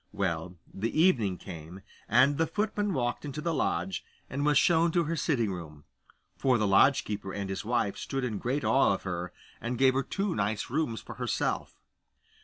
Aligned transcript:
Well, 0.11 0.57
the 0.73 0.99
evening 0.99 1.37
came, 1.37 1.81
and 2.09 2.39
the 2.39 2.47
footman 2.47 2.91
walked 2.91 3.23
into 3.23 3.39
the 3.39 3.53
lodge, 3.53 4.03
and 4.31 4.43
was 4.43 4.57
shown 4.57 4.91
to 4.93 5.03
her 5.03 5.15
sitting 5.15 5.53
room; 5.53 5.83
for 6.35 6.57
the 6.57 6.65
lodge 6.65 7.03
keeper 7.03 7.31
and 7.31 7.51
his 7.51 7.63
wife 7.63 7.97
stood 7.97 8.23
in 8.23 8.39
great 8.39 8.63
awe 8.65 8.95
of 8.95 9.03
her, 9.03 9.31
and 9.61 9.77
gave 9.77 9.93
her 9.93 10.01
two 10.01 10.33
nice 10.33 10.71
rooms 10.71 11.01
for 11.01 11.13
herself. 11.21 11.75